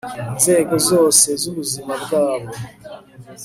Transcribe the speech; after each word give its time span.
mu 0.25 0.29
nzego 0.37 0.75
zose 0.89 1.27
z'ubuzima 1.41 1.93
bwabo 2.03 2.51